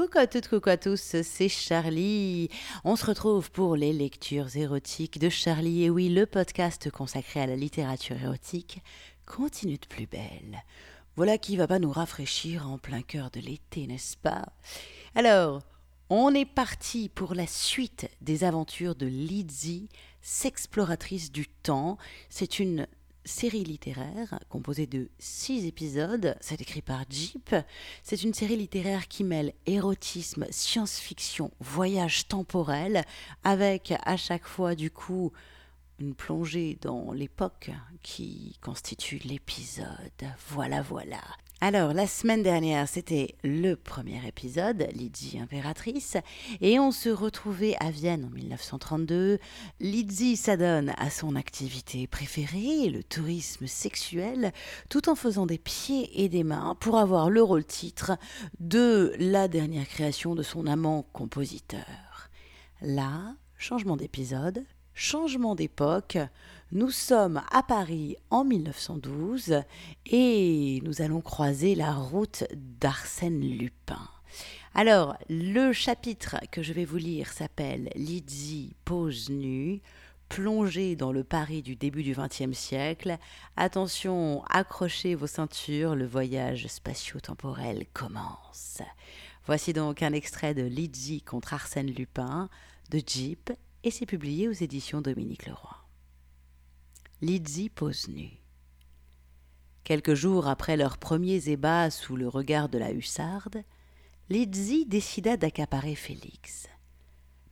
Coucou 0.00 0.18
à 0.18 0.26
toutes, 0.26 0.48
coucou 0.48 0.70
à 0.70 0.78
tous, 0.78 1.16
c'est 1.22 1.50
Charlie. 1.50 2.48
On 2.84 2.96
se 2.96 3.04
retrouve 3.04 3.50
pour 3.50 3.76
les 3.76 3.92
lectures 3.92 4.56
érotiques 4.56 5.18
de 5.18 5.28
Charlie. 5.28 5.84
Et 5.84 5.90
oui, 5.90 6.08
le 6.08 6.24
podcast 6.24 6.90
consacré 6.90 7.42
à 7.42 7.46
la 7.46 7.54
littérature 7.54 8.16
érotique 8.16 8.82
continue 9.26 9.76
de 9.76 9.86
plus 9.86 10.06
belle. 10.06 10.64
Voilà 11.16 11.36
qui 11.36 11.54
va 11.58 11.66
pas 11.66 11.78
nous 11.78 11.92
rafraîchir 11.92 12.66
en 12.66 12.78
plein 12.78 13.02
cœur 13.02 13.30
de 13.30 13.40
l'été, 13.40 13.86
n'est-ce 13.86 14.16
pas? 14.16 14.48
Alors, 15.14 15.60
on 16.08 16.34
est 16.34 16.46
parti 16.46 17.10
pour 17.10 17.34
la 17.34 17.46
suite 17.46 18.08
des 18.22 18.42
aventures 18.44 18.94
de 18.94 19.04
Lizzie, 19.04 19.90
s'exploratrice 20.22 21.30
du 21.30 21.46
temps. 21.46 21.98
C'est 22.30 22.58
une 22.58 22.86
série 23.24 23.64
littéraire 23.64 24.38
composée 24.48 24.86
de 24.86 25.08
six 25.18 25.66
épisodes. 25.66 26.36
C'est 26.40 26.60
écrit 26.60 26.82
par 26.82 27.04
Jeep. 27.08 27.54
C'est 28.02 28.22
une 28.22 28.34
série 28.34 28.56
littéraire 28.56 29.08
qui 29.08 29.24
mêle 29.24 29.52
érotisme, 29.66 30.46
science-fiction, 30.50 31.50
voyage 31.60 32.28
temporel, 32.28 33.04
avec 33.44 33.92
à 34.04 34.16
chaque 34.16 34.46
fois 34.46 34.74
du 34.74 34.90
coup 34.90 35.32
une 35.98 36.14
plongée 36.14 36.78
dans 36.80 37.12
l'époque 37.12 37.70
qui 38.02 38.56
constitue 38.62 39.18
l'épisode. 39.18 39.86
Voilà, 40.48 40.80
voilà. 40.82 41.20
Alors, 41.62 41.92
la 41.92 42.06
semaine 42.06 42.42
dernière, 42.42 42.88
c'était 42.88 43.34
le 43.44 43.74
premier 43.74 44.26
épisode, 44.26 44.88
Lydie 44.94 45.38
impératrice, 45.38 46.16
et 46.62 46.78
on 46.78 46.90
se 46.90 47.10
retrouvait 47.10 47.76
à 47.80 47.90
Vienne 47.90 48.24
en 48.24 48.34
1932. 48.34 49.38
Lydie 49.78 50.38
s'adonne 50.38 50.94
à 50.96 51.10
son 51.10 51.36
activité 51.36 52.06
préférée, 52.06 52.88
le 52.88 53.02
tourisme 53.02 53.66
sexuel, 53.66 54.52
tout 54.88 55.10
en 55.10 55.14
faisant 55.14 55.44
des 55.44 55.58
pieds 55.58 56.24
et 56.24 56.30
des 56.30 56.44
mains 56.44 56.78
pour 56.80 56.96
avoir 56.96 57.28
le 57.28 57.42
rôle 57.42 57.66
titre 57.66 58.12
de 58.58 59.12
la 59.18 59.46
dernière 59.46 59.86
création 59.86 60.34
de 60.34 60.42
son 60.42 60.66
amant 60.66 61.02
compositeur. 61.12 62.30
Là, 62.80 63.34
changement 63.58 63.98
d'épisode, 63.98 64.64
changement 64.94 65.54
d'époque, 65.54 66.16
nous 66.72 66.90
sommes 66.90 67.42
à 67.50 67.62
Paris 67.62 68.16
en 68.30 68.44
1912 68.44 69.62
et 70.06 70.80
nous 70.84 71.02
allons 71.02 71.20
croiser 71.20 71.74
la 71.74 71.92
route 71.92 72.44
d'Arsène 72.54 73.40
Lupin. 73.40 74.08
Alors, 74.74 75.16
le 75.28 75.72
chapitre 75.72 76.36
que 76.52 76.62
je 76.62 76.72
vais 76.72 76.84
vous 76.84 76.96
lire 76.96 77.32
s'appelle 77.32 77.90
Lydie 77.96 78.76
pose 78.84 79.30
nue, 79.30 79.82
plongée 80.28 80.94
dans 80.94 81.10
le 81.10 81.24
Paris 81.24 81.62
du 81.62 81.74
début 81.74 82.04
du 82.04 82.14
XXe 82.14 82.56
siècle. 82.56 83.18
Attention, 83.56 84.44
accrochez 84.48 85.16
vos 85.16 85.26
ceintures, 85.26 85.96
le 85.96 86.06
voyage 86.06 86.68
spatio-temporel 86.68 87.86
commence. 87.92 88.80
Voici 89.44 89.72
donc 89.72 90.04
un 90.04 90.12
extrait 90.12 90.54
de 90.54 90.62
Lydie 90.62 91.22
contre 91.22 91.52
Arsène 91.52 91.90
Lupin 91.90 92.48
de 92.90 93.02
Jeep 93.04 93.52
et 93.82 93.90
c'est 93.90 94.06
publié 94.06 94.46
aux 94.46 94.52
éditions 94.52 95.00
Dominique 95.00 95.46
Leroy. 95.46 95.79
Pose 97.74 98.08
nue. 98.08 98.40
Quelques 99.84 100.14
jours 100.14 100.48
après 100.48 100.78
leurs 100.78 100.96
premiers 100.96 101.50
ébats 101.50 101.90
sous 101.90 102.16
le 102.16 102.26
regard 102.26 102.70
de 102.70 102.78
la 102.78 102.92
hussarde, 102.92 103.62
Lydie 104.30 104.86
décida 104.86 105.36
d'accaparer 105.36 105.94
Félix. 105.96 106.66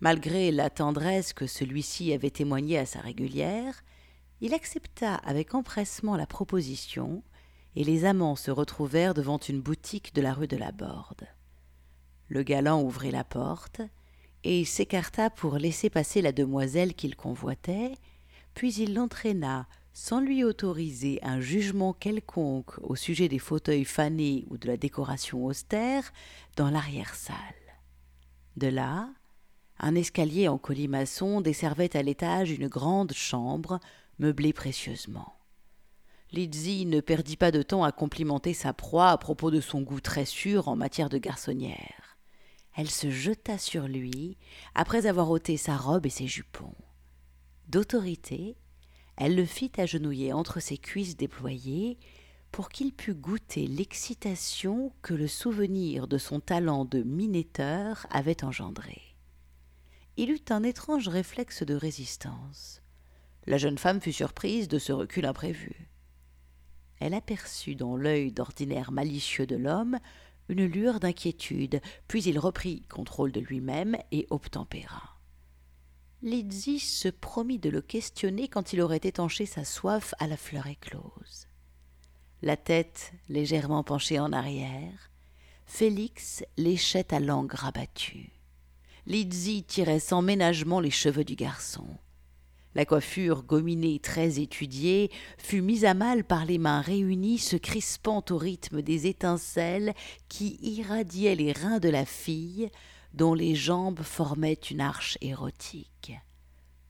Malgré 0.00 0.50
la 0.52 0.70
tendresse 0.70 1.34
que 1.34 1.46
celui-ci 1.46 2.14
avait 2.14 2.30
témoignée 2.30 2.78
à 2.78 2.86
sa 2.86 3.00
régulière, 3.00 3.82
il 4.40 4.54
accepta 4.54 5.16
avec 5.16 5.54
empressement 5.54 6.16
la 6.16 6.26
proposition, 6.26 7.22
et 7.76 7.84
les 7.84 8.06
amants 8.06 8.36
se 8.36 8.50
retrouvèrent 8.50 9.12
devant 9.12 9.38
une 9.38 9.60
boutique 9.60 10.14
de 10.14 10.22
la 10.22 10.32
rue 10.32 10.48
de 10.48 10.56
la 10.56 10.72
Borde. 10.72 11.26
Le 12.28 12.42
galant 12.42 12.80
ouvrit 12.80 13.10
la 13.10 13.24
porte 13.24 13.82
et 14.44 14.64
s'écarta 14.64 15.28
pour 15.28 15.58
laisser 15.58 15.90
passer 15.90 16.22
la 16.22 16.32
demoiselle 16.32 16.94
qu'il 16.94 17.16
convoitait, 17.16 17.92
puis 18.58 18.74
il 18.74 18.92
l'entraîna, 18.92 19.68
sans 19.92 20.18
lui 20.18 20.42
autoriser 20.42 21.20
un 21.22 21.40
jugement 21.40 21.92
quelconque 21.92 22.76
au 22.82 22.96
sujet 22.96 23.28
des 23.28 23.38
fauteuils 23.38 23.84
fanés 23.84 24.46
ou 24.50 24.58
de 24.58 24.66
la 24.66 24.76
décoration 24.76 25.44
austère, 25.44 26.12
dans 26.56 26.68
l'arrière-salle. 26.68 27.36
De 28.56 28.66
là, 28.66 29.10
un 29.78 29.94
escalier 29.94 30.48
en 30.48 30.58
colimaçon 30.58 31.40
desservait 31.40 31.96
à 31.96 32.02
l'étage 32.02 32.50
une 32.50 32.66
grande 32.66 33.12
chambre 33.12 33.78
meublée 34.18 34.52
précieusement. 34.52 35.36
Lizzie 36.32 36.84
ne 36.84 37.00
perdit 37.00 37.36
pas 37.36 37.52
de 37.52 37.62
temps 37.62 37.84
à 37.84 37.92
complimenter 37.92 38.54
sa 38.54 38.72
proie 38.72 39.10
à 39.10 39.18
propos 39.18 39.52
de 39.52 39.60
son 39.60 39.82
goût 39.82 40.00
très 40.00 40.24
sûr 40.24 40.66
en 40.66 40.74
matière 40.74 41.10
de 41.10 41.18
garçonnière. 41.18 42.18
Elle 42.74 42.90
se 42.90 43.08
jeta 43.08 43.56
sur 43.56 43.86
lui 43.86 44.36
après 44.74 45.06
avoir 45.06 45.30
ôté 45.30 45.56
sa 45.56 45.76
robe 45.76 46.06
et 46.06 46.10
ses 46.10 46.26
jupons 46.26 46.74
d'autorité, 47.68 48.56
elle 49.16 49.34
le 49.34 49.44
fit 49.44 49.72
agenouiller 49.78 50.32
entre 50.32 50.60
ses 50.60 50.78
cuisses 50.78 51.16
déployées 51.16 51.98
pour 52.52 52.68
qu'il 52.68 52.92
pût 52.92 53.14
goûter 53.14 53.66
l'excitation 53.66 54.92
que 55.02 55.14
le 55.14 55.26
souvenir 55.26 56.08
de 56.08 56.18
son 56.18 56.40
talent 56.40 56.84
de 56.84 57.02
minetteur 57.02 58.06
avait 58.10 58.44
engendré. 58.44 59.02
Il 60.16 60.30
eut 60.30 60.44
un 60.50 60.62
étrange 60.62 61.08
réflexe 61.08 61.62
de 61.62 61.74
résistance. 61.74 62.82
La 63.46 63.58
jeune 63.58 63.78
femme 63.78 64.00
fut 64.00 64.12
surprise 64.12 64.68
de 64.68 64.78
ce 64.78 64.92
recul 64.92 65.26
imprévu. 65.26 65.88
Elle 67.00 67.14
aperçut 67.14 67.76
dans 67.76 67.96
l'œil 67.96 68.32
d'ordinaire 68.32 68.92
malicieux 68.92 69.46
de 69.46 69.56
l'homme 69.56 69.98
une 70.48 70.64
lueur 70.64 70.98
d'inquiétude, 71.00 71.80
puis 72.08 72.22
il 72.24 72.38
reprit 72.38 72.82
contrôle 72.88 73.30
de 73.30 73.40
lui-même 73.40 73.96
et 74.10 74.26
obtempéra. 74.30 75.17
Lydie 76.22 76.80
se 76.80 77.08
promit 77.08 77.60
de 77.60 77.70
le 77.70 77.80
questionner 77.80 78.48
quand 78.48 78.72
il 78.72 78.80
aurait 78.80 79.00
étanché 79.04 79.46
sa 79.46 79.64
soif 79.64 80.14
à 80.18 80.26
la 80.26 80.36
fleur 80.36 80.66
éclose. 80.66 81.46
La 82.42 82.56
tête 82.56 83.12
légèrement 83.28 83.84
penchée 83.84 84.18
en 84.18 84.32
arrière, 84.32 85.10
Félix 85.66 86.44
léchait 86.56 87.14
à 87.14 87.20
langue 87.20 87.52
rabattue. 87.52 88.32
Lydie 89.06 89.62
tirait 89.62 90.00
sans 90.00 90.20
ménagement 90.20 90.80
les 90.80 90.90
cheveux 90.90 91.24
du 91.24 91.36
garçon. 91.36 91.86
La 92.74 92.84
coiffure 92.84 93.44
gominée 93.44 94.00
très 94.00 94.40
étudiée 94.40 95.10
fut 95.38 95.62
mise 95.62 95.84
à 95.84 95.94
mal 95.94 96.24
par 96.24 96.44
les 96.44 96.58
mains 96.58 96.80
réunies 96.80 97.38
se 97.38 97.56
crispant 97.56 98.24
au 98.30 98.36
rythme 98.36 98.82
des 98.82 99.06
étincelles 99.06 99.94
qui 100.28 100.58
irradiaient 100.62 101.36
les 101.36 101.52
reins 101.52 101.78
de 101.78 101.88
la 101.88 102.04
fille, 102.04 102.70
dont 103.18 103.34
les 103.34 103.56
jambes 103.56 104.02
formaient 104.02 104.60
une 104.70 104.80
arche 104.80 105.18
érotique. 105.20 106.12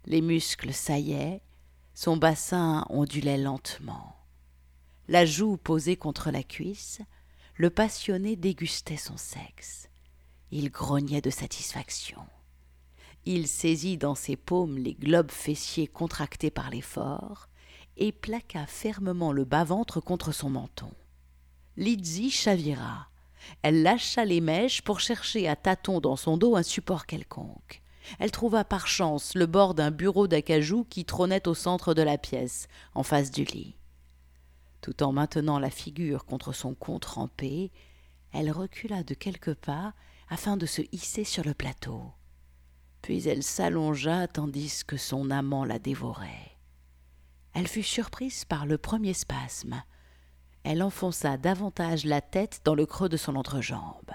Les 0.05 0.21
muscles 0.21 0.75
saillaient, 0.75 1.43
son 1.95 2.19
bassin 2.19 2.85
ondulait 2.91 3.39
lentement. 3.39 4.15
La 5.09 5.25
joue 5.25 5.57
posée 5.57 5.97
contre 5.97 6.31
la 6.31 6.43
cuisse, 6.43 7.01
le 7.55 7.71
passionné 7.71 8.37
dégustait 8.37 8.99
son 8.99 9.17
sexe. 9.17 9.89
Il 10.51 10.71
grognait 10.71 11.23
de 11.23 11.31
satisfaction. 11.31 12.21
Il 13.25 13.49
saisit 13.49 13.97
dans 13.97 14.15
ses 14.15 14.37
paumes 14.37 14.77
les 14.77 14.95
globes 14.95 15.31
fessiers 15.31 15.87
contractés 15.87 16.51
par 16.51 16.69
l'effort 16.69 17.49
et 17.97 18.13
plaqua 18.13 18.67
fermement 18.67 19.33
le 19.33 19.47
bas-ventre 19.47 20.01
contre 20.01 20.33
son 20.33 20.51
menton. 20.51 20.93
Lydie 21.79 22.31
chavira, 22.31 23.09
elle 23.63 23.83
lâcha 23.83 24.25
les 24.25 24.41
mèches 24.41 24.83
pour 24.83 25.01
chercher 25.01 25.49
à 25.49 25.57
tâtons 25.57 26.01
dans 26.01 26.17
son 26.17 26.37
dos 26.37 26.57
un 26.57 26.63
support 26.63 27.07
quelconque. 27.07 27.83
Elle 28.19 28.31
trouva 28.31 28.65
par 28.65 28.87
chance 28.87 29.35
le 29.35 29.47
bord 29.47 29.75
d'un 29.75 29.91
bureau 29.91 30.29
d'acajou 30.29 30.85
qui 30.89 31.05
trônait 31.05 31.47
au 31.47 31.55
centre 31.55 31.95
de 31.95 32.03
la 32.03 32.19
pièce, 32.19 32.69
en 32.95 33.03
face 33.03 33.31
du 33.31 33.45
lit. 33.45 33.77
Tout 34.81 35.03
en 35.03 35.13
maintenant 35.13 35.59
la 35.59 35.71
figure 35.71 36.25
contre 36.25 36.53
son 36.53 36.75
cou 36.75 36.99
trempé, 36.99 37.71
elle 38.33 38.51
recula 38.51 39.03
de 39.03 39.15
quelques 39.15 39.55
pas 39.55 39.95
afin 40.29 40.57
de 40.57 40.67
se 40.67 40.83
hisser 40.93 41.25
sur 41.25 41.45
le 41.45 41.55
plateau. 41.55 42.13
Puis 43.03 43.29
elle 43.29 43.43
s'allongea 43.43 44.27
tandis 44.29 44.83
que 44.87 44.97
son 44.97 45.31
amant 45.31 45.65
la 45.65 45.79
dévorait. 45.79 46.57
Elle 47.55 47.69
fut 47.69 47.83
surprise 47.83 48.45
par 48.45 48.67
le 48.67 48.79
premier 48.79 49.15
spasme 49.15 49.83
elle 50.69 50.83
enfonça 50.83 51.39
davantage 51.39 52.05
la 52.05 52.21
tête 52.21 52.61
dans 52.63 52.75
le 52.75 52.85
creux 52.85 53.09
de 53.09 53.17
son 53.17 53.37
entrejambe. 53.37 54.13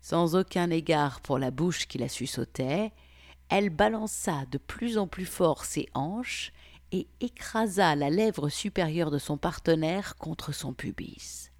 Sans 0.00 0.36
aucun 0.36 0.70
égard 0.70 1.20
pour 1.20 1.40
la 1.40 1.50
bouche 1.50 1.88
qui 1.88 1.98
la 1.98 2.08
suçotait, 2.08 2.92
elle 3.48 3.70
balança 3.70 4.46
de 4.52 4.58
plus 4.58 4.96
en 4.96 5.08
plus 5.08 5.26
fort 5.26 5.64
ses 5.64 5.88
hanches 5.92 6.52
et 6.92 7.08
écrasa 7.18 7.96
la 7.96 8.10
lèvre 8.10 8.48
supérieure 8.48 9.10
de 9.10 9.18
son 9.18 9.38
partenaire 9.38 10.14
contre 10.14 10.52
son 10.52 10.72
pubis. 10.72 11.50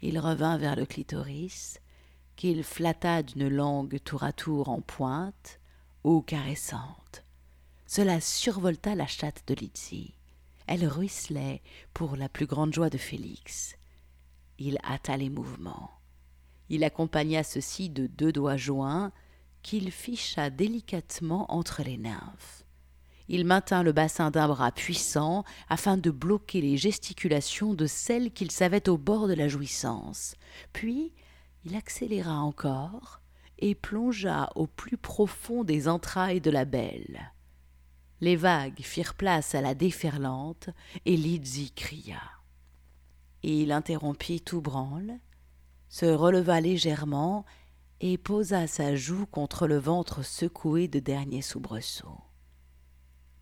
Il 0.00 0.18
revint 0.18 0.56
vers 0.56 0.74
le 0.74 0.86
clitoris, 0.86 1.78
qu'il 2.36 2.64
flatta 2.64 3.22
d'une 3.22 3.48
langue 3.48 4.02
tour 4.02 4.22
à 4.22 4.32
tour 4.32 4.70
en 4.70 4.80
pointe 4.80 5.60
ou 6.04 6.22
caressante. 6.22 7.26
Cela 7.86 8.18
survolta 8.18 8.94
la 8.94 9.06
chatte 9.06 9.42
de 9.46 9.54
Lizzie 9.56 10.14
elle 10.70 10.86
ruisselait 10.86 11.62
pour 11.92 12.14
la 12.14 12.28
plus 12.28 12.46
grande 12.46 12.72
joie 12.72 12.90
de 12.90 12.96
Félix. 12.96 13.74
Il 14.56 14.78
hâta 14.84 15.16
les 15.16 15.28
mouvements. 15.28 15.90
Il 16.68 16.84
accompagna 16.84 17.42
ceci 17.42 17.90
de 17.90 18.06
deux 18.06 18.30
doigts 18.30 18.56
joints 18.56 19.10
qu'il 19.62 19.90
ficha 19.90 20.48
délicatement 20.48 21.52
entre 21.52 21.82
les 21.82 21.96
nymphes. 21.96 22.64
Il 23.26 23.44
maintint 23.46 23.82
le 23.82 23.90
bassin 23.90 24.30
d'un 24.30 24.46
bras 24.46 24.70
puissant 24.70 25.44
afin 25.68 25.96
de 25.96 26.10
bloquer 26.12 26.60
les 26.60 26.76
gesticulations 26.76 27.74
de 27.74 27.86
celle 27.86 28.30
qu'il 28.30 28.52
savait 28.52 28.88
au 28.88 28.96
bord 28.96 29.26
de 29.26 29.34
la 29.34 29.48
jouissance. 29.48 30.36
Puis 30.72 31.12
il 31.64 31.74
accéléra 31.74 32.38
encore 32.38 33.20
et 33.58 33.74
plongea 33.74 34.50
au 34.54 34.68
plus 34.68 34.96
profond 34.96 35.64
des 35.64 35.88
entrailles 35.88 36.40
de 36.40 36.50
la 36.50 36.64
belle. 36.64 37.32
Les 38.20 38.36
vagues 38.36 38.80
firent 38.82 39.14
place 39.14 39.54
à 39.54 39.60
la 39.60 39.74
déferlante 39.74 40.70
et 41.06 41.16
Lydie 41.16 41.72
cria. 41.72 42.20
Il 43.42 43.72
interrompit 43.72 44.42
tout 44.42 44.60
branle, 44.60 45.18
se 45.88 46.06
releva 46.06 46.60
légèrement 46.60 47.46
et 48.00 48.18
posa 48.18 48.66
sa 48.66 48.94
joue 48.94 49.26
contre 49.26 49.66
le 49.66 49.78
ventre 49.78 50.22
secoué 50.22 50.88
de 50.88 51.00
derniers 51.00 51.42
soubresauts. 51.42 52.20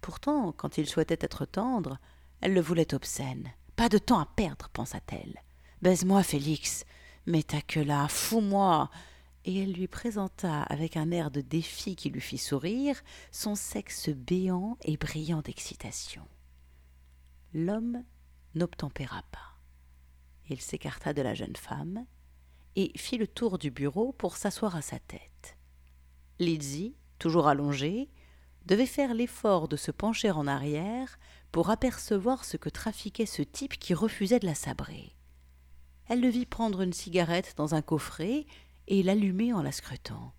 Pourtant, 0.00 0.52
quand 0.52 0.78
il 0.78 0.86
souhaitait 0.86 1.18
être 1.20 1.44
tendre, 1.44 1.98
elle 2.40 2.54
le 2.54 2.60
voulait 2.60 2.94
obscène. 2.94 3.52
Pas 3.74 3.88
de 3.88 3.98
temps 3.98 4.20
à 4.20 4.26
perdre, 4.26 4.68
pensa-t-elle. 4.72 5.42
Baise-moi, 5.82 6.22
Félix. 6.22 6.84
Mets 7.26 7.42
ta 7.42 7.60
queue 7.60 7.84
là, 7.84 8.08
fous-moi. 8.08 8.90
Et 9.48 9.62
elle 9.62 9.72
lui 9.72 9.88
présenta, 9.88 10.60
avec 10.64 10.98
un 10.98 11.10
air 11.10 11.30
de 11.30 11.40
défi 11.40 11.96
qui 11.96 12.10
lui 12.10 12.20
fit 12.20 12.36
sourire, 12.36 13.00
son 13.32 13.54
sexe 13.54 14.10
béant 14.10 14.76
et 14.82 14.98
brillant 14.98 15.40
d'excitation. 15.40 16.28
L'homme 17.54 18.04
n'obtempéra 18.54 19.22
pas. 19.32 19.56
Il 20.50 20.60
s'écarta 20.60 21.14
de 21.14 21.22
la 21.22 21.32
jeune 21.32 21.56
femme 21.56 22.04
et 22.76 22.92
fit 22.98 23.16
le 23.16 23.26
tour 23.26 23.56
du 23.56 23.70
bureau 23.70 24.12
pour 24.12 24.36
s'asseoir 24.36 24.76
à 24.76 24.82
sa 24.82 24.98
tête. 24.98 25.56
Lizzie, 26.38 26.94
toujours 27.18 27.48
allongée, 27.48 28.10
devait 28.66 28.84
faire 28.84 29.14
l'effort 29.14 29.66
de 29.66 29.76
se 29.76 29.90
pencher 29.90 30.30
en 30.30 30.46
arrière 30.46 31.18
pour 31.52 31.70
apercevoir 31.70 32.44
ce 32.44 32.58
que 32.58 32.68
trafiquait 32.68 33.24
ce 33.24 33.40
type 33.40 33.78
qui 33.78 33.94
refusait 33.94 34.40
de 34.40 34.46
la 34.46 34.54
sabrer. 34.54 35.14
Elle 36.06 36.20
le 36.20 36.28
vit 36.28 36.44
prendre 36.44 36.82
une 36.82 36.92
cigarette 36.92 37.54
dans 37.56 37.74
un 37.74 37.82
coffret 37.82 38.44
et 38.88 39.02
l'allumer 39.02 39.52
en 39.52 39.62
la 39.62 39.70
scrutant. 39.70 40.32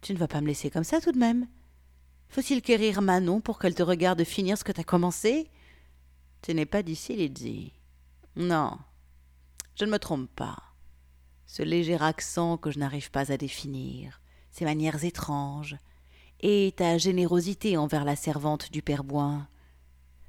Tu 0.00 0.14
ne 0.14 0.18
vas 0.18 0.28
pas 0.28 0.40
me 0.40 0.46
laisser 0.46 0.70
comme 0.70 0.84
ça 0.84 1.00
tout 1.00 1.12
de 1.12 1.18
même 1.18 1.46
Faut-il 2.28 2.62
quérir 2.62 3.02
Manon 3.02 3.40
pour 3.40 3.58
qu'elle 3.58 3.74
te 3.74 3.82
regarde 3.82 4.24
finir 4.24 4.56
ce 4.56 4.64
que 4.64 4.72
t'as 4.72 4.84
commencé 4.84 5.50
Tu 6.40 6.54
n'es 6.54 6.66
pas 6.66 6.82
d'ici, 6.82 7.14
Lydie. 7.14 7.72
Non, 8.36 8.78
je 9.74 9.84
ne 9.84 9.90
me 9.90 9.98
trompe 9.98 10.30
pas. 10.34 10.56
Ce 11.46 11.62
léger 11.62 12.00
accent 12.00 12.56
que 12.56 12.70
je 12.70 12.78
n'arrive 12.78 13.10
pas 13.10 13.30
à 13.30 13.36
définir, 13.36 14.20
ces 14.50 14.64
manières 14.64 15.04
étranges, 15.04 15.76
et 16.40 16.72
ta 16.76 16.96
générosité 16.98 17.76
envers 17.76 18.04
la 18.04 18.16
servante 18.16 18.72
du 18.72 18.82
père 18.82 19.04
Boin. 19.04 19.46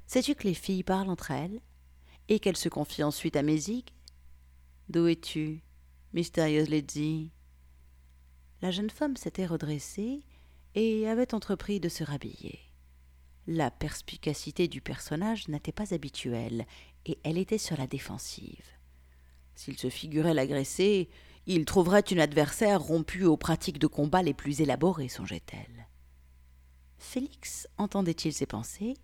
Sais-tu 0.06 0.34
que 0.34 0.46
les 0.46 0.54
filles 0.54 0.84
parlent 0.84 1.08
entre 1.08 1.30
elles 1.30 1.60
et 2.28 2.40
qu'elles 2.40 2.56
se 2.56 2.68
confient 2.68 3.04
ensuite 3.04 3.36
à 3.36 3.42
Mézig 3.42 3.84
D'où 4.88 5.06
es-tu, 5.06 5.63
mystérieuse 6.14 6.68
Lady 6.68 7.32
La 8.62 8.70
jeune 8.70 8.88
femme 8.88 9.16
s'était 9.16 9.46
redressée 9.46 10.22
et 10.76 11.08
avait 11.08 11.34
entrepris 11.34 11.80
de 11.80 11.88
se 11.88 12.04
rhabiller. 12.04 12.60
La 13.48 13.72
perspicacité 13.72 14.68
du 14.68 14.80
personnage 14.80 15.48
n'était 15.48 15.72
pas 15.72 15.92
habituelle 15.92 16.66
et 17.04 17.18
elle 17.24 17.36
était 17.36 17.58
sur 17.58 17.76
la 17.76 17.88
défensive. 17.88 18.64
S'il 19.56 19.76
se 19.76 19.90
figurait 19.90 20.34
l'agresser, 20.34 21.10
il 21.46 21.64
trouverait 21.64 22.00
une 22.00 22.20
adversaire 22.20 22.80
rompue 22.80 23.24
aux 23.24 23.36
pratiques 23.36 23.80
de 23.80 23.88
combat 23.88 24.22
les 24.22 24.34
plus 24.34 24.60
élaborées, 24.60 25.08
songeait-elle. 25.08 25.88
Félix 26.96 27.68
entendait-il 27.76 28.32
ses 28.32 28.46
pensées? 28.46 28.94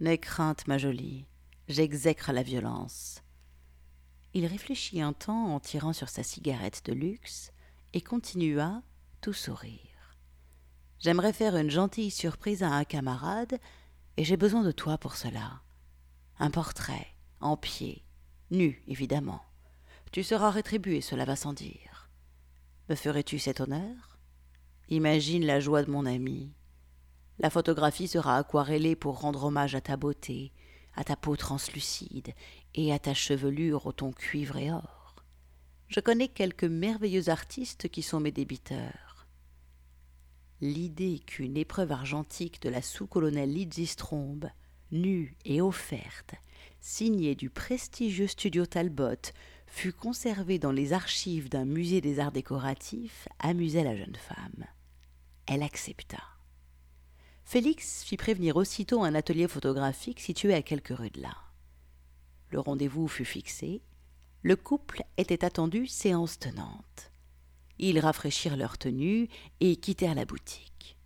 N'aie 0.00 0.18
crainte, 0.18 0.66
ma 0.66 0.78
jolie, 0.78 1.26
j'exècre 1.68 2.32
la 2.32 2.42
violence. 2.42 3.22
Il 4.32 4.46
réfléchit 4.46 5.00
un 5.00 5.12
temps 5.12 5.54
en 5.54 5.60
tirant 5.60 5.92
sur 5.92 6.08
sa 6.08 6.22
cigarette 6.22 6.82
de 6.84 6.92
luxe 6.92 7.52
et 7.92 8.00
continua, 8.00 8.82
tout 9.20 9.32
sourire. 9.32 10.16
J'aimerais 11.00 11.32
faire 11.32 11.56
une 11.56 11.70
gentille 11.70 12.10
surprise 12.10 12.62
à 12.62 12.68
un 12.68 12.84
camarade, 12.84 13.58
et 14.16 14.24
j'ai 14.24 14.36
besoin 14.36 14.62
de 14.62 14.70
toi 14.70 14.98
pour 14.98 15.16
cela. 15.16 15.62
Un 16.38 16.50
portrait, 16.50 17.08
en 17.40 17.56
pied, 17.56 18.04
nu, 18.50 18.82
évidemment. 18.86 19.42
Tu 20.12 20.22
seras 20.22 20.50
rétribué, 20.50 21.00
cela 21.00 21.24
va 21.24 21.36
sans 21.36 21.52
dire. 21.52 22.10
Me 22.88 22.94
ferais-tu 22.94 23.38
cet 23.38 23.60
honneur? 23.60 24.18
Imagine 24.88 25.46
la 25.46 25.60
joie 25.60 25.82
de 25.82 25.90
mon 25.90 26.04
ami. 26.04 26.52
La 27.38 27.48
photographie 27.48 28.08
sera 28.08 28.36
aquarellée 28.36 28.96
pour 28.96 29.20
rendre 29.20 29.44
hommage 29.44 29.74
à 29.74 29.80
ta 29.80 29.96
beauté, 29.96 30.52
à 31.00 31.04
ta 31.04 31.16
peau 31.16 31.34
translucide 31.34 32.34
et 32.74 32.92
à 32.92 32.98
ta 32.98 33.14
chevelure 33.14 33.86
au 33.86 33.92
ton 33.92 34.12
cuivre 34.12 34.58
et 34.58 34.70
or. 34.70 35.16
Je 35.88 35.98
connais 35.98 36.28
quelques 36.28 36.64
merveilleux 36.64 37.30
artistes 37.30 37.88
qui 37.88 38.02
sont 38.02 38.20
mes 38.20 38.32
débiteurs. 38.32 39.26
L'idée 40.60 41.20
qu'une 41.20 41.56
épreuve 41.56 41.90
argentique 41.90 42.60
de 42.60 42.68
la 42.68 42.82
sous-colonelle 42.82 43.50
Lizzie 43.50 43.86
Strombe, 43.86 44.50
nue 44.92 45.38
et 45.46 45.62
offerte, 45.62 46.34
signée 46.80 47.34
du 47.34 47.48
prestigieux 47.48 48.26
studio 48.26 48.66
Talbot, 48.66 49.32
fut 49.66 49.94
conservée 49.94 50.58
dans 50.58 50.72
les 50.72 50.92
archives 50.92 51.48
d'un 51.48 51.64
musée 51.64 52.02
des 52.02 52.18
arts 52.18 52.32
décoratifs, 52.32 53.26
amusait 53.38 53.84
la 53.84 53.96
jeune 53.96 54.16
femme. 54.16 54.66
Elle 55.46 55.62
accepta. 55.62 56.18
Félix 57.50 58.04
fit 58.04 58.16
prévenir 58.16 58.54
aussitôt 58.54 59.02
un 59.02 59.12
atelier 59.16 59.48
photographique 59.48 60.20
situé 60.20 60.54
à 60.54 60.62
quelques 60.62 60.96
rues 60.96 61.10
de 61.10 61.20
là. 61.20 61.34
Le 62.50 62.60
rendez-vous 62.60 63.08
fut 63.08 63.24
fixé. 63.24 63.82
Le 64.44 64.54
couple 64.54 65.02
était 65.16 65.44
attendu 65.44 65.88
séance 65.88 66.38
tenante. 66.38 67.10
Ils 67.80 67.98
rafraîchirent 67.98 68.56
leur 68.56 68.78
tenue 68.78 69.28
et 69.58 69.74
quittèrent 69.74 70.14
la 70.14 70.26
boutique. 70.26 70.96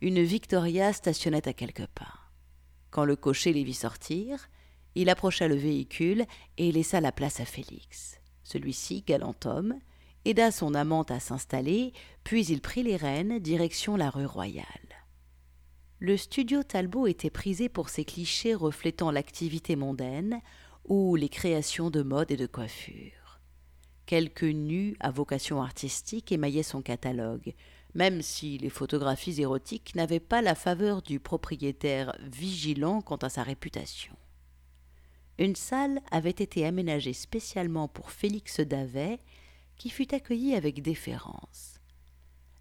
Une 0.00 0.24
Victoria 0.24 0.92
stationnait 0.92 1.46
à 1.46 1.52
quelques 1.52 1.86
pas. 1.86 2.32
Quand 2.90 3.04
le 3.04 3.14
cocher 3.14 3.52
les 3.52 3.62
vit 3.62 3.72
sortir, 3.72 4.48
il 4.96 5.08
approcha 5.08 5.46
le 5.46 5.54
véhicule 5.54 6.26
et 6.58 6.72
laissa 6.72 7.00
la 7.00 7.12
place 7.12 7.38
à 7.38 7.44
Félix. 7.44 8.18
Celui-ci, 8.42 9.02
galant 9.02 9.36
homme, 9.44 9.78
aida 10.24 10.50
son 10.50 10.74
amante 10.74 11.12
à 11.12 11.20
s'installer, 11.20 11.92
puis 12.24 12.44
il 12.46 12.60
prit 12.60 12.82
les 12.82 12.96
rênes, 12.96 13.38
direction 13.38 13.94
la 13.94 14.10
rue 14.10 14.26
Royale. 14.26 14.85
Le 15.98 16.18
studio 16.18 16.62
Talbot 16.62 17.06
était 17.06 17.30
prisé 17.30 17.70
pour 17.70 17.88
ses 17.88 18.04
clichés 18.04 18.54
reflétant 18.54 19.10
l'activité 19.10 19.76
mondaine 19.76 20.42
ou 20.84 21.16
les 21.16 21.30
créations 21.30 21.88
de 21.88 22.02
mode 22.02 22.30
et 22.30 22.36
de 22.36 22.46
coiffure. 22.46 23.40
Quelques 24.04 24.42
nus 24.42 24.94
à 25.00 25.10
vocation 25.10 25.62
artistique 25.62 26.32
émaillaient 26.32 26.62
son 26.62 26.82
catalogue, 26.82 27.54
même 27.94 28.20
si 28.20 28.58
les 28.58 28.68
photographies 28.68 29.40
érotiques 29.40 29.94
n'avaient 29.94 30.20
pas 30.20 30.42
la 30.42 30.54
faveur 30.54 31.00
du 31.00 31.18
propriétaire 31.18 32.14
vigilant 32.20 33.00
quant 33.00 33.16
à 33.16 33.30
sa 33.30 33.42
réputation. 33.42 34.14
Une 35.38 35.56
salle 35.56 36.02
avait 36.10 36.28
été 36.30 36.66
aménagée 36.66 37.14
spécialement 37.14 37.88
pour 37.88 38.10
Félix 38.10 38.60
Davet, 38.60 39.18
qui 39.78 39.88
fut 39.88 40.14
accueilli 40.14 40.54
avec 40.54 40.82
déférence. 40.82 41.80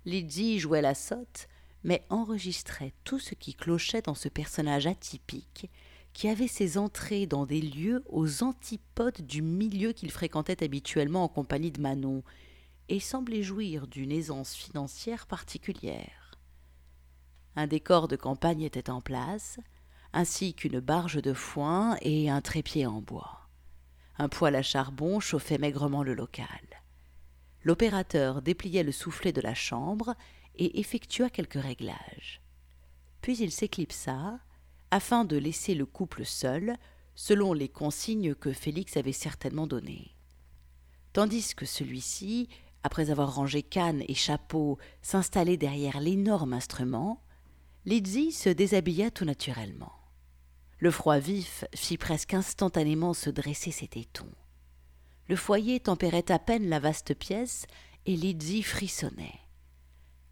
Lydie 0.06 0.60
jouait 0.60 0.82
la 0.82 0.96
sotte, 0.96 1.50
mais 1.86 2.04
enregistrait 2.10 2.94
tout 3.04 3.20
ce 3.20 3.36
qui 3.36 3.54
clochait 3.54 4.02
dans 4.02 4.16
ce 4.16 4.28
personnage 4.28 4.88
atypique 4.88 5.70
qui 6.14 6.28
avait 6.28 6.48
ses 6.48 6.78
entrées 6.78 7.28
dans 7.28 7.46
des 7.46 7.62
lieux 7.62 8.04
aux 8.10 8.42
antipodes 8.42 9.22
du 9.22 9.42
milieu 9.42 9.94
qu'il 9.94 10.12
fréquentait 10.12 10.64
habituellement 10.64 11.24
en 11.24 11.28
compagnie 11.28 11.72
de 11.72 11.82
Manon, 11.82 12.24
et 12.88 13.00
semblait 13.00 13.44
jouir 13.44 13.88
d'une 13.88 14.12
aisance 14.12 14.54
financière 14.54 15.28
particulière. 15.28 16.40
Un 17.56 17.68
décor 17.68 18.08
de 18.08 18.16
campagne 18.16 18.62
était 18.62 18.90
en 18.90 19.02
place, 19.02 19.60
ainsi 20.14 20.54
qu'une 20.54 20.80
barge 20.80 21.22
de 21.22 21.34
foin 21.34 21.98
et 22.02 22.30
un 22.30 22.42
trépied 22.42 22.86
en 22.86 23.02
bois. 23.02 23.50
Un 24.18 24.30
poêle 24.30 24.56
à 24.56 24.62
charbon 24.62 25.20
chauffait 25.20 25.58
maigrement 25.58 26.04
le 26.04 26.14
local. 26.14 26.48
L'opérateur 27.64 28.42
dépliait 28.42 28.84
le 28.84 28.92
soufflet 28.92 29.34
de 29.34 29.42
la 29.42 29.56
chambre 29.56 30.16
et 30.58 30.80
effectua 30.80 31.30
quelques 31.30 31.62
réglages. 31.62 32.42
Puis 33.22 33.38
il 33.38 33.52
s'éclipsa, 33.52 34.40
afin 34.92 35.26
de 35.26 35.38
laisser 35.38 35.76
le 35.76 35.86
couple 35.86 36.26
seul, 36.26 36.78
selon 37.16 37.54
les 37.54 37.70
consignes 37.70 38.36
que 38.36 38.54
Félix 38.54 38.98
avait 38.98 39.12
certainement 39.12 39.68
données. 39.68 40.16
Tandis 41.14 41.56
que 41.56 41.66
celui-ci, 41.66 42.50
après 42.84 43.10
avoir 43.10 43.34
rangé 43.34 43.64
canne 43.64 44.04
et 44.08 44.14
chapeau, 44.14 44.78
s'installait 45.02 45.58
derrière 45.58 46.00
l'énorme 46.00 46.54
instrument, 46.54 47.24
Lizzie 47.86 48.32
se 48.32 48.50
déshabilla 48.50 49.12
tout 49.12 49.26
naturellement. 49.26 49.94
Le 50.78 50.92
froid 50.92 51.20
vif 51.20 51.64
fit 51.74 51.98
presque 51.98 52.34
instantanément 52.34 53.14
se 53.14 53.30
dresser 53.30 53.72
ses 53.72 53.88
tétons. 53.88 54.32
Le 55.28 55.36
foyer 55.36 55.80
tempérait 55.80 56.32
à 56.32 56.38
peine 56.38 56.70
la 56.70 56.80
vaste 56.80 57.16
pièce, 57.16 57.66
et 58.06 58.16
Lydie 58.16 58.62
frissonnait. 58.62 59.40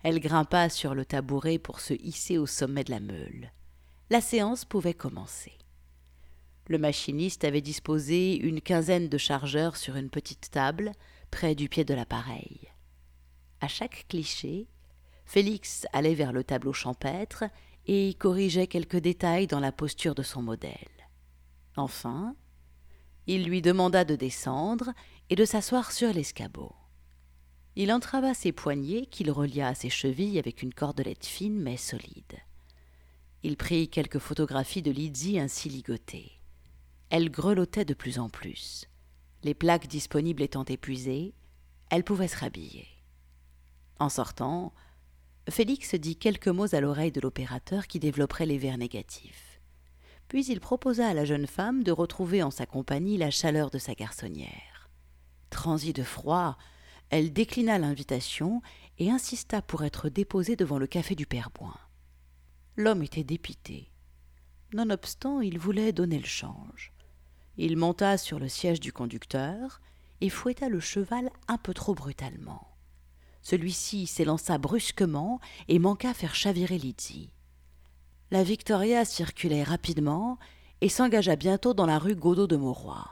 Elle 0.03 0.19
grimpa 0.19 0.69
sur 0.69 0.93
le 0.93 1.05
tabouret 1.05 1.57
pour 1.57 1.79
se 1.79 1.93
hisser 1.93 2.37
au 2.37 2.45
sommet 2.45 2.83
de 2.83 2.91
la 2.91 2.99
meule. 2.99 3.51
La 4.09 4.19
séance 4.19 4.65
pouvait 4.65 4.93
commencer. 4.93 5.53
Le 6.67 6.77
machiniste 6.77 7.45
avait 7.45 7.61
disposé 7.61 8.35
une 8.35 8.61
quinzaine 8.61 9.09
de 9.09 9.17
chargeurs 9.17 9.77
sur 9.77 9.95
une 9.95 10.09
petite 10.09 10.51
table, 10.51 10.91
près 11.31 11.55
du 11.55 11.69
pied 11.69 11.85
de 11.85 11.93
l'appareil. 11.93 12.69
À 13.61 13.67
chaque 13.67 14.05
cliché, 14.09 14.67
Félix 15.25 15.87
allait 15.93 16.15
vers 16.15 16.33
le 16.33 16.43
tableau 16.43 16.73
champêtre 16.73 17.45
et 17.85 18.13
corrigeait 18.15 18.67
quelques 18.67 18.97
détails 18.97 19.47
dans 19.47 19.59
la 19.59 19.71
posture 19.71 20.15
de 20.15 20.23
son 20.23 20.41
modèle. 20.41 20.73
Enfin, 21.75 22.35
il 23.25 23.45
lui 23.45 23.61
demanda 23.61 24.03
de 24.03 24.15
descendre 24.15 24.91
et 25.29 25.35
de 25.35 25.45
s'asseoir 25.45 25.91
sur 25.91 26.11
l'escabeau. 26.11 26.75
Il 27.75 27.91
entrava 27.91 28.33
ses 28.33 28.51
poignets 28.51 29.07
qu'il 29.07 29.31
relia 29.31 29.67
à 29.67 29.75
ses 29.75 29.89
chevilles 29.89 30.37
avec 30.37 30.61
une 30.61 30.73
cordelette 30.73 31.25
fine 31.25 31.59
mais 31.59 31.77
solide. 31.77 32.37
Il 33.41 33.57
prit 33.57 33.89
quelques 33.89 34.19
photographies 34.19 34.81
de 34.81 34.91
Lydie 34.91 35.39
ainsi 35.39 35.69
ligotées. 35.69 36.31
Elle 37.09 37.29
grelottait 37.29 37.85
de 37.85 37.93
plus 37.93 38.19
en 38.19 38.29
plus. 38.29 38.87
Les 39.43 39.53
plaques 39.53 39.87
disponibles 39.87 40.43
étant 40.43 40.63
épuisées, 40.65 41.33
elle 41.89 42.03
pouvait 42.03 42.27
se 42.27 42.37
rhabiller. 42.37 42.87
En 43.99 44.09
sortant, 44.09 44.73
Félix 45.49 45.95
dit 45.95 46.15
quelques 46.15 46.47
mots 46.47 46.73
à 46.73 46.79
l'oreille 46.79 47.11
de 47.11 47.21
l'opérateur 47.21 47.87
qui 47.87 47.99
développerait 47.99 48.45
les 48.45 48.57
verres 48.57 48.77
négatifs. 48.77 49.59
Puis 50.27 50.45
il 50.45 50.61
proposa 50.61 51.07
à 51.07 51.13
la 51.13 51.25
jeune 51.25 51.47
femme 51.47 51.83
de 51.83 51.91
retrouver 51.91 52.41
en 52.41 52.51
sa 52.51 52.65
compagnie 52.65 53.17
la 53.17 53.29
chaleur 53.29 53.69
de 53.69 53.77
sa 53.77 53.93
garçonnière. 53.93 54.89
Transie 55.49 55.93
de 55.93 56.03
froid, 56.03 56.57
elle 57.13 57.31
déclina 57.31 57.77
l'invitation 57.77 58.63
et 58.97 59.11
insista 59.11 59.61
pour 59.61 59.83
être 59.83 60.09
déposée 60.09 60.55
devant 60.55 60.79
le 60.79 60.87
café 60.87 61.13
du 61.13 61.27
Père 61.27 61.51
Boin. 61.53 61.77
L'homme 62.75 63.03
était 63.03 63.23
dépité. 63.23 63.91
Nonobstant, 64.73 65.39
il 65.39 65.59
voulait 65.59 65.93
donner 65.93 66.17
le 66.17 66.25
change. 66.25 66.91
Il 67.55 67.77
monta 67.77 68.17
sur 68.17 68.39
le 68.39 68.49
siège 68.49 68.79
du 68.79 68.91
conducteur 68.91 69.79
et 70.21 70.29
fouetta 70.29 70.69
le 70.69 70.79
cheval 70.79 71.29
un 71.47 71.59
peu 71.59 71.75
trop 71.75 71.93
brutalement. 71.93 72.67
Celui-ci 73.43 74.07
s'élança 74.07 74.57
brusquement 74.57 75.39
et 75.67 75.77
manqua 75.77 76.15
faire 76.15 76.33
chavirer 76.33 76.79
Lizzie. 76.79 77.29
La 78.31 78.41
Victoria 78.41 79.05
circulait 79.05 79.61
rapidement 79.61 80.39
et 80.81 80.89
s'engagea 80.89 81.35
bientôt 81.35 81.75
dans 81.75 81.85
la 81.85 81.99
rue 81.99 82.15
Godot 82.15 82.47
de 82.47 82.55
Mauroy. 82.55 83.07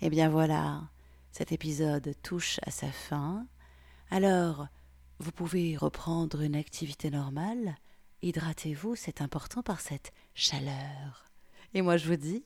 Et 0.00 0.06
eh 0.06 0.10
bien 0.10 0.28
voilà, 0.28 0.90
cet 1.32 1.52
épisode 1.52 2.14
touche 2.22 2.60
à 2.66 2.70
sa 2.70 2.90
fin. 2.90 3.46
Alors, 4.10 4.68
vous 5.18 5.32
pouvez 5.32 5.76
reprendre 5.76 6.42
une 6.42 6.56
activité 6.56 7.10
normale. 7.10 7.76
Hydratez-vous, 8.22 8.96
c'est 8.96 9.20
important 9.20 9.62
par 9.62 9.80
cette 9.80 10.12
chaleur. 10.34 11.24
Et 11.74 11.82
moi, 11.82 11.96
je 11.96 12.06
vous 12.06 12.16
dis 12.16 12.44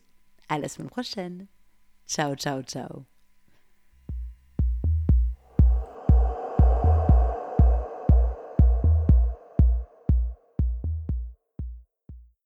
à 0.49 0.59
la 0.59 0.69
semaine 0.69 0.91
prochaine. 0.91 1.47
Ciao, 2.07 2.35
ciao, 2.35 2.63
ciao. 2.63 3.05